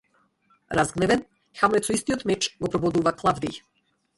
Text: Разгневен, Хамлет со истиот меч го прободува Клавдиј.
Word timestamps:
Разгневен, 0.77 1.21
Хамлет 1.59 1.85
со 1.89 1.93
истиот 1.99 2.25
меч 2.31 2.43
го 2.63 2.73
прободува 2.77 3.17
Клавдиј. 3.21 3.63